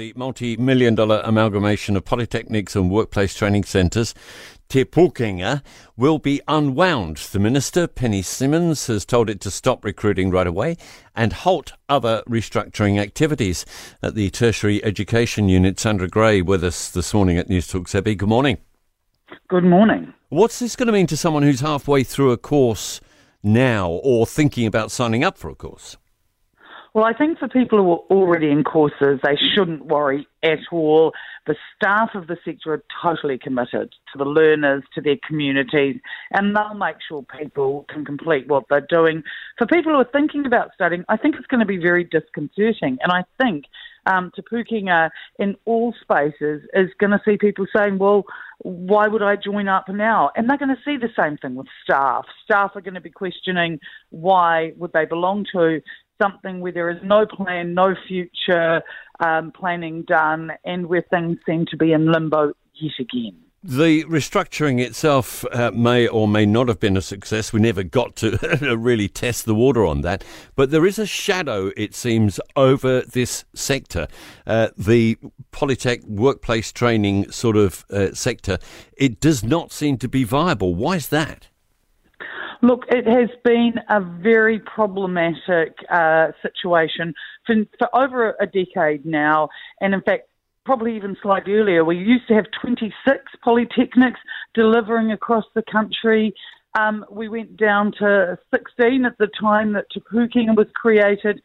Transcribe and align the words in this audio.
The 0.00 0.14
multi 0.16 0.56
million 0.56 0.94
dollar 0.94 1.20
amalgamation 1.26 1.94
of 1.94 2.06
polytechnics 2.06 2.74
and 2.74 2.90
workplace 2.90 3.34
training 3.34 3.64
centres, 3.64 4.14
Te 4.70 4.86
Pūkenga, 4.86 5.60
will 5.94 6.18
be 6.18 6.40
unwound. 6.48 7.18
The 7.18 7.38
Minister, 7.38 7.86
Penny 7.86 8.22
Simmonds, 8.22 8.86
has 8.86 9.04
told 9.04 9.28
it 9.28 9.42
to 9.42 9.50
stop 9.50 9.84
recruiting 9.84 10.30
right 10.30 10.46
away 10.46 10.78
and 11.14 11.34
halt 11.34 11.74
other 11.90 12.22
restructuring 12.26 12.98
activities. 12.98 13.66
At 14.02 14.14
the 14.14 14.30
Tertiary 14.30 14.82
Education 14.82 15.50
Union, 15.50 15.76
Sandra 15.76 16.08
Grey 16.08 16.40
with 16.40 16.64
us 16.64 16.90
this 16.90 17.12
morning 17.12 17.36
at 17.36 17.50
News 17.50 17.68
Talk 17.68 17.86
ZB. 17.86 18.16
Good 18.16 18.26
morning. 18.26 18.56
Good 19.48 19.64
morning. 19.64 20.14
What's 20.30 20.60
this 20.60 20.76
going 20.76 20.86
to 20.86 20.94
mean 20.94 21.08
to 21.08 21.16
someone 21.18 21.42
who's 21.42 21.60
halfway 21.60 22.04
through 22.04 22.30
a 22.30 22.38
course 22.38 23.02
now 23.42 23.90
or 23.90 24.24
thinking 24.24 24.66
about 24.66 24.90
signing 24.90 25.24
up 25.24 25.36
for 25.36 25.50
a 25.50 25.54
course? 25.54 25.98
Well, 26.92 27.04
I 27.04 27.12
think 27.12 27.38
for 27.38 27.46
people 27.46 27.78
who 27.78 27.92
are 27.92 28.18
already 28.18 28.50
in 28.50 28.64
courses, 28.64 29.20
they 29.22 29.36
shouldn't 29.54 29.86
worry 29.86 30.26
at 30.42 30.58
all. 30.72 31.12
The 31.46 31.54
staff 31.76 32.10
of 32.14 32.26
the 32.26 32.36
sector 32.44 32.72
are 32.72 32.82
totally 33.00 33.38
committed 33.38 33.92
to 34.12 34.18
the 34.18 34.24
learners, 34.24 34.82
to 34.96 35.00
their 35.00 35.16
communities, 35.26 36.00
and 36.32 36.56
they'll 36.56 36.74
make 36.74 36.96
sure 37.08 37.24
people 37.38 37.86
can 37.88 38.04
complete 38.04 38.48
what 38.48 38.64
they're 38.68 38.86
doing. 38.88 39.22
For 39.56 39.66
people 39.66 39.92
who 39.92 39.98
are 39.98 40.08
thinking 40.12 40.46
about 40.46 40.70
studying, 40.74 41.04
I 41.08 41.16
think 41.16 41.36
it's 41.36 41.46
going 41.46 41.60
to 41.60 41.66
be 41.66 41.78
very 41.78 42.02
disconcerting. 42.02 42.98
And 43.02 43.12
I 43.12 43.22
think 43.40 43.66
um, 44.06 44.32
Te 44.34 44.42
Pūkenga 44.42 45.10
in 45.38 45.54
all 45.66 45.94
spaces 46.00 46.62
is 46.74 46.88
going 46.98 47.12
to 47.12 47.20
see 47.24 47.36
people 47.36 47.66
saying, 47.74 47.98
well, 47.98 48.24
why 48.62 49.06
would 49.06 49.22
I 49.22 49.36
join 49.36 49.68
up 49.68 49.88
now? 49.88 50.30
And 50.34 50.50
they're 50.50 50.58
going 50.58 50.74
to 50.74 50.82
see 50.84 50.96
the 50.96 51.12
same 51.16 51.36
thing 51.36 51.54
with 51.54 51.68
staff. 51.84 52.26
Staff 52.44 52.72
are 52.74 52.80
going 52.80 52.94
to 52.94 53.00
be 53.00 53.10
questioning 53.10 53.78
why 54.10 54.72
would 54.76 54.92
they 54.92 55.04
belong 55.04 55.46
to 55.52 55.80
something 56.20 56.60
where 56.60 56.72
there 56.72 56.90
is 56.90 57.02
no 57.02 57.26
plan, 57.26 57.74
no 57.74 57.94
future 58.08 58.82
um, 59.20 59.52
planning 59.52 60.02
done, 60.02 60.52
and 60.64 60.86
where 60.86 61.04
things 61.10 61.38
seem 61.46 61.66
to 61.66 61.76
be 61.76 61.92
in 61.92 62.10
limbo 62.10 62.52
yet 62.74 62.92
again. 62.98 63.36
The 63.62 64.04
restructuring 64.04 64.80
itself 64.80 65.44
uh, 65.52 65.70
may 65.72 66.08
or 66.08 66.26
may 66.26 66.46
not 66.46 66.68
have 66.68 66.80
been 66.80 66.96
a 66.96 67.02
success. 67.02 67.52
We 67.52 67.60
never 67.60 67.82
got 67.82 68.16
to 68.16 68.38
really 68.78 69.06
test 69.06 69.44
the 69.44 69.54
water 69.54 69.84
on 69.84 70.00
that. 70.00 70.24
But 70.56 70.70
there 70.70 70.86
is 70.86 70.98
a 70.98 71.04
shadow, 71.04 71.70
it 71.76 71.94
seems, 71.94 72.40
over 72.56 73.02
this 73.02 73.44
sector. 73.54 74.08
Uh, 74.46 74.68
the 74.78 75.18
Polytech 75.52 76.06
workplace 76.06 76.72
training 76.72 77.30
sort 77.32 77.58
of 77.58 77.84
uh, 77.90 78.14
sector, 78.14 78.56
it 78.96 79.20
does 79.20 79.44
not 79.44 79.72
seem 79.72 79.98
to 79.98 80.08
be 80.08 80.24
viable. 80.24 80.74
Why 80.74 80.96
is 80.96 81.08
that? 81.10 81.49
Look, 82.62 82.84
it 82.88 83.06
has 83.06 83.30
been 83.42 83.74
a 83.88 84.00
very 84.00 84.58
problematic 84.58 85.76
uh, 85.88 86.32
situation 86.42 87.14
for, 87.46 87.54
for 87.78 87.88
over 87.96 88.36
a 88.38 88.46
decade 88.46 89.06
now, 89.06 89.48
and 89.80 89.94
in 89.94 90.02
fact, 90.02 90.28
probably 90.66 90.94
even 90.94 91.16
slightly 91.22 91.54
earlier. 91.54 91.84
We 91.84 91.96
used 91.96 92.28
to 92.28 92.34
have 92.34 92.44
26 92.60 92.92
polytechnics 93.44 94.18
delivering 94.54 95.10
across 95.10 95.44
the 95.54 95.62
country. 95.62 96.34
Um, 96.78 97.04
we 97.10 97.28
went 97.28 97.56
down 97.56 97.92
to 97.98 98.38
16 98.54 99.06
at 99.06 99.16
the 99.18 99.28
time 99.40 99.72
that 99.72 99.86
Te 99.90 100.02
was 100.10 100.68
created, 100.74 101.40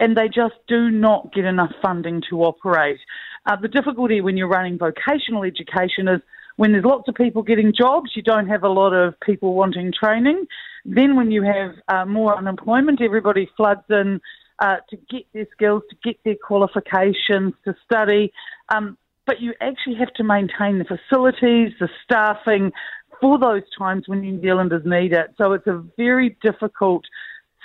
and 0.00 0.16
they 0.16 0.28
just 0.28 0.54
do 0.66 0.90
not 0.90 1.32
get 1.34 1.44
enough 1.44 1.72
funding 1.82 2.22
to 2.30 2.42
operate. 2.42 2.98
Uh, 3.46 3.56
the 3.56 3.68
difficulty 3.68 4.22
when 4.22 4.38
you're 4.38 4.48
running 4.48 4.78
vocational 4.78 5.44
education 5.44 6.08
is 6.08 6.22
when 6.56 6.72
there's 6.72 6.84
lots 6.84 7.08
of 7.08 7.14
people 7.14 7.42
getting 7.42 7.72
jobs, 7.76 8.12
you 8.14 8.22
don't 8.22 8.48
have 8.48 8.62
a 8.62 8.68
lot 8.68 8.92
of 8.92 9.18
people 9.20 9.54
wanting 9.54 9.92
training. 9.92 10.46
Then, 10.84 11.16
when 11.16 11.30
you 11.30 11.42
have 11.42 11.74
uh, 11.88 12.04
more 12.04 12.36
unemployment, 12.36 13.00
everybody 13.00 13.48
floods 13.56 13.84
in 13.88 14.20
uh, 14.58 14.76
to 14.90 14.96
get 15.10 15.26
their 15.32 15.46
skills, 15.52 15.82
to 15.90 15.96
get 16.04 16.22
their 16.24 16.36
qualifications, 16.36 17.54
to 17.64 17.74
study. 17.84 18.32
Um, 18.68 18.96
but 19.26 19.40
you 19.40 19.54
actually 19.60 19.96
have 19.96 20.12
to 20.14 20.24
maintain 20.24 20.78
the 20.78 20.84
facilities, 20.84 21.72
the 21.80 21.88
staffing 22.04 22.72
for 23.20 23.38
those 23.38 23.62
times 23.76 24.04
when 24.06 24.20
New 24.20 24.40
Zealanders 24.40 24.82
need 24.84 25.12
it. 25.12 25.34
So 25.38 25.52
it's 25.52 25.66
a 25.66 25.82
very 25.96 26.36
difficult 26.42 27.04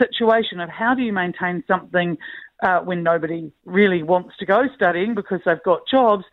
situation 0.02 0.62
of 0.62 0.70
how 0.70 0.94
do 0.96 1.02
you 1.02 1.12
maintain 1.12 1.64
something 1.68 2.18
uh, 2.64 2.80
when 2.80 3.04
nobody 3.04 3.52
really 3.66 4.04
wants 4.04 4.36
to 4.38 4.46
go 4.46 4.64
studying 4.76 5.16
because 5.16 5.42
they've 5.46 5.64
got 5.64 5.82
jobs 5.90 6.24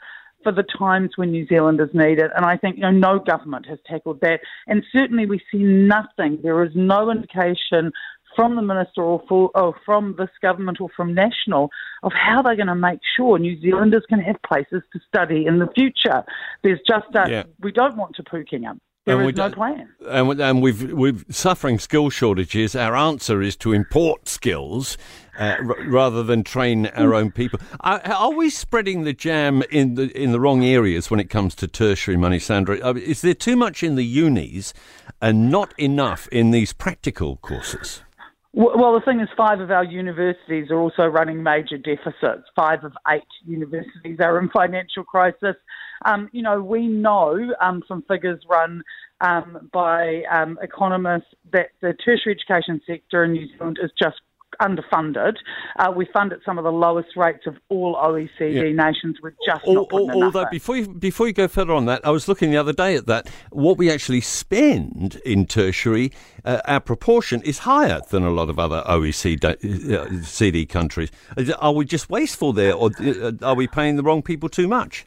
for 0.42 0.52
the 0.52 0.64
times 0.78 1.12
when 1.16 1.30
New 1.30 1.46
Zealanders 1.46 1.90
need 1.92 2.18
it. 2.18 2.30
And 2.36 2.44
I 2.44 2.56
think 2.56 2.76
you 2.76 2.82
know 2.82 2.90
no 2.90 3.18
government 3.18 3.66
has 3.66 3.78
tackled 3.86 4.20
that. 4.20 4.40
And 4.66 4.84
certainly 4.92 5.26
we 5.26 5.40
see 5.50 5.62
nothing. 5.62 6.38
There 6.42 6.64
is 6.64 6.72
no 6.74 7.10
indication 7.10 7.92
from 8.36 8.54
the 8.54 8.62
minister 8.62 9.02
or, 9.02 9.22
for, 9.28 9.50
or 9.54 9.74
from 9.84 10.14
this 10.18 10.28
government 10.42 10.80
or 10.80 10.88
from 10.94 11.14
national 11.14 11.70
of 12.02 12.12
how 12.12 12.42
they're 12.42 12.54
going 12.54 12.66
to 12.66 12.74
make 12.74 13.00
sure 13.16 13.38
New 13.38 13.58
Zealanders 13.60 14.04
can 14.08 14.20
have 14.20 14.36
places 14.46 14.82
to 14.92 15.00
study 15.08 15.46
in 15.46 15.58
the 15.58 15.68
future. 15.74 16.22
There's 16.62 16.80
just 16.86 17.06
a, 17.14 17.28
yeah. 17.28 17.42
we 17.60 17.72
don't 17.72 17.96
want 17.96 18.14
Te 18.14 18.22
Pūkenga. 18.22 18.78
There 19.06 19.20
and 19.20 19.30
is 19.30 19.36
no 19.36 19.50
plan. 19.50 19.88
And, 20.08 20.40
and 20.40 20.60
we've, 20.60 20.92
we've 20.92 21.24
suffering 21.30 21.78
skill 21.78 22.10
shortages. 22.10 22.74
Our 22.74 22.96
answer 22.96 23.40
is 23.40 23.54
to 23.58 23.72
import 23.72 24.28
skills 24.28 24.98
uh, 25.38 25.56
r- 25.60 25.76
rather 25.86 26.24
than 26.24 26.42
train 26.42 26.86
our 26.88 27.14
own 27.14 27.30
people. 27.30 27.60
Are, 27.80 28.00
are, 28.04 28.32
we 28.32 28.50
spreading 28.50 29.04
the 29.04 29.12
jam 29.12 29.62
in 29.70 29.94
the 29.94 30.10
in 30.20 30.32
the 30.32 30.40
wrong 30.40 30.64
areas 30.64 31.08
when 31.08 31.20
it 31.20 31.30
comes 31.30 31.54
to 31.56 31.68
tertiary 31.68 32.16
money, 32.16 32.40
Sandra? 32.40 32.80
Uh, 32.80 32.94
is 32.94 33.20
there 33.20 33.34
too 33.34 33.54
much 33.54 33.84
in 33.84 33.94
the 33.94 34.04
unis 34.04 34.74
and 35.22 35.52
not 35.52 35.72
enough 35.78 36.26
in 36.28 36.50
these 36.50 36.72
practical 36.72 37.36
courses? 37.36 38.02
Well, 38.58 38.94
the 38.94 39.04
thing 39.04 39.20
is, 39.20 39.28
five 39.36 39.60
of 39.60 39.70
our 39.70 39.84
universities 39.84 40.70
are 40.70 40.78
also 40.78 41.04
running 41.04 41.42
major 41.42 41.76
deficits. 41.76 42.48
Five 42.56 42.84
of 42.84 42.94
eight 43.06 43.22
universities 43.44 44.16
are 44.18 44.38
in 44.38 44.48
financial 44.48 45.04
crisis. 45.04 45.56
Um, 46.06 46.30
you 46.32 46.40
know, 46.40 46.62
we 46.62 46.86
know 46.86 47.38
um, 47.60 47.82
from 47.86 48.02
figures 48.08 48.40
run 48.48 48.82
um, 49.20 49.68
by 49.74 50.22
um, 50.32 50.58
economists 50.62 51.34
that 51.52 51.68
the 51.82 51.92
tertiary 52.02 52.34
education 52.34 52.80
sector 52.86 53.24
in 53.24 53.32
New 53.32 53.46
Zealand 53.46 53.78
is 53.82 53.90
just 54.02 54.22
underfunded. 54.60 55.34
Uh, 55.78 55.92
we 55.94 56.06
fund 56.12 56.32
at 56.32 56.40
some 56.44 56.58
of 56.58 56.64
the 56.64 56.72
lowest 56.72 57.16
rates 57.16 57.46
of 57.46 57.56
all 57.68 57.94
OECD 57.96 58.54
yeah. 58.54 58.84
nations. 58.84 59.16
We're 59.22 59.34
just 59.46 59.64
all, 59.64 59.74
not 59.74 59.88
putting 59.88 60.10
all, 60.10 60.24
Although 60.24 60.46
before 60.50 60.76
you, 60.76 60.88
before 60.88 61.26
you 61.26 61.32
go 61.32 61.48
further 61.48 61.72
on 61.72 61.86
that, 61.86 62.06
I 62.06 62.10
was 62.10 62.28
looking 62.28 62.50
the 62.50 62.56
other 62.56 62.72
day 62.72 62.96
at 62.96 63.06
that. 63.06 63.28
What 63.50 63.78
we 63.78 63.90
actually 63.90 64.20
spend 64.20 65.16
in 65.24 65.46
tertiary, 65.46 66.12
uh, 66.44 66.60
our 66.66 66.80
proportion 66.80 67.42
is 67.42 67.60
higher 67.60 68.00
than 68.10 68.22
a 68.22 68.30
lot 68.30 68.48
of 68.48 68.58
other 68.58 68.82
OECD 68.86 70.62
uh, 70.62 70.72
countries. 70.72 71.10
Are 71.58 71.72
we 71.72 71.84
just 71.84 72.10
wasteful 72.10 72.52
there, 72.52 72.74
or 72.74 72.90
uh, 73.00 73.32
are 73.42 73.54
we 73.54 73.66
paying 73.66 73.96
the 73.96 74.02
wrong 74.02 74.22
people 74.22 74.48
too 74.48 74.68
much? 74.68 75.06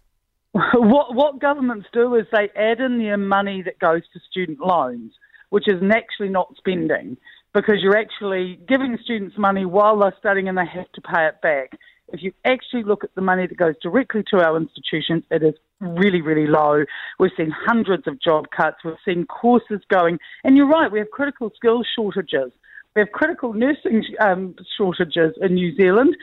What 0.73 1.13
what 1.13 1.39
governments 1.39 1.87
do 1.93 2.15
is 2.15 2.25
they 2.31 2.49
add 2.55 2.79
in 2.79 2.97
the 2.97 3.15
money 3.17 3.61
that 3.61 3.79
goes 3.79 4.01
to 4.13 4.19
student 4.29 4.59
loans, 4.59 5.13
which 5.49 5.67
is 5.67 5.81
actually 5.93 6.29
not 6.29 6.53
spending 6.57 7.17
because 7.53 7.77
you're 7.81 7.97
actually 7.97 8.59
giving 8.67 8.97
students 9.03 9.37
money 9.37 9.65
while 9.65 9.97
they're 9.97 10.15
studying 10.19 10.47
and 10.47 10.57
they 10.57 10.65
have 10.65 10.91
to 10.93 11.01
pay 11.01 11.27
it 11.27 11.41
back. 11.41 11.71
If 12.11 12.23
you 12.23 12.31
actually 12.45 12.83
look 12.83 13.03
at 13.03 13.13
the 13.15 13.21
money 13.21 13.45
that 13.47 13.57
goes 13.57 13.75
directly 13.81 14.23
to 14.31 14.37
our 14.37 14.57
institutions, 14.57 15.23
it 15.29 15.43
is 15.43 15.53
really, 15.79 16.21
really 16.21 16.47
low. 16.47 16.83
We've 17.19 17.31
seen 17.37 17.51
hundreds 17.51 18.07
of 18.07 18.19
job 18.21 18.47
cuts. 18.55 18.77
We've 18.83 18.95
seen 19.05 19.25
courses 19.25 19.81
going. 19.89 20.17
And 20.43 20.57
you're 20.57 20.67
right, 20.67 20.91
we 20.91 20.99
have 20.99 21.11
critical 21.11 21.51
skills 21.55 21.87
shortages. 21.95 22.51
We 22.95 23.01
have 23.01 23.11
critical 23.11 23.53
nursing 23.53 24.03
um, 24.19 24.55
shortages 24.75 25.35
in 25.41 25.53
New 25.53 25.75
Zealand. 25.75 26.15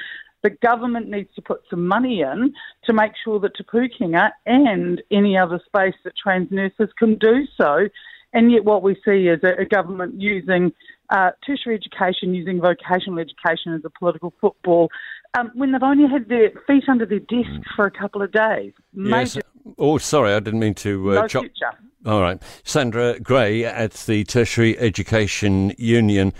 The 0.42 0.50
government 0.50 1.09
needs 1.09 1.31
to 1.36 1.42
put 1.42 1.62
some 1.70 1.86
money 1.86 2.20
in 2.20 2.53
to 2.84 2.92
make 2.92 3.12
sure 3.25 3.41
that 3.41 3.54
Te 3.56 4.15
and 4.47 5.03
any 5.10 5.38
other 5.38 5.60
space 5.66 5.94
that 6.04 6.12
trains 6.16 6.48
nurses 6.50 6.88
can 6.98 7.16
do 7.16 7.47
so. 7.56 7.88
And 8.36 8.52
yet, 8.52 8.66
what 8.66 8.82
we 8.82 8.94
see 9.02 9.28
is 9.28 9.41
a, 9.42 9.62
a 9.62 9.64
government 9.64 10.20
using 10.20 10.70
uh, 11.08 11.30
tertiary 11.47 11.74
education 11.74 12.34
using 12.34 12.60
vocational 12.60 13.19
education 13.19 13.72
as 13.72 13.80
a 13.82 13.91
political 13.98 14.34
football 14.42 14.91
um, 15.38 15.50
when 15.54 15.72
they've 15.72 15.82
only 15.82 16.06
had 16.06 16.28
their 16.28 16.50
feet 16.66 16.84
under 16.86 17.06
their 17.06 17.20
desk 17.20 17.48
mm. 17.48 17.62
for 17.74 17.86
a 17.86 17.91
couple 17.91 18.20
of 18.20 18.30
days. 18.32 18.74
Major- 18.92 19.41
yes. 19.65 19.74
Oh, 19.78 19.97
sorry, 19.97 20.34
I 20.34 20.41
didn't 20.41 20.60
mean 20.60 20.74
to 20.74 21.12
uh, 21.12 21.15
no 21.22 21.28
chop. 21.28 21.44
Future. 21.44 21.71
All 22.04 22.21
right. 22.21 22.41
Sandra 22.62 23.18
Grey 23.18 23.65
at 23.65 23.92
the 23.92 24.22
Tertiary 24.24 24.78
Education 24.78 25.72
Union. 25.78 26.34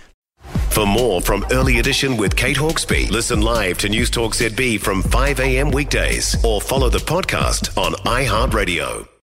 For 0.69 0.85
more 0.85 1.19
from 1.19 1.47
Early 1.51 1.79
Edition 1.79 2.15
with 2.15 2.35
Kate 2.35 2.57
Hawkesby, 2.57 3.09
listen 3.09 3.41
live 3.41 3.79
to 3.79 3.89
News 3.89 4.11
Talk 4.11 4.33
ZB 4.33 4.79
from 4.79 5.01
5 5.01 5.39
a.m. 5.39 5.71
weekdays 5.71 6.37
or 6.45 6.61
follow 6.61 6.89
the 6.89 6.99
podcast 6.99 7.75
on 7.75 7.93
iHeartRadio. 8.05 9.07